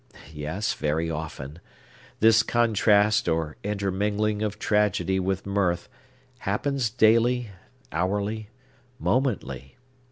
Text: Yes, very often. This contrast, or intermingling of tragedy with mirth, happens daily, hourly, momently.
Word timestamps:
Yes, 0.33 0.73
very 0.73 1.11
often. 1.11 1.59
This 2.21 2.41
contrast, 2.41 3.29
or 3.29 3.57
intermingling 3.63 4.41
of 4.41 4.57
tragedy 4.57 5.19
with 5.19 5.45
mirth, 5.45 5.89
happens 6.39 6.89
daily, 6.89 7.51
hourly, 7.91 8.49
momently. 8.97 9.77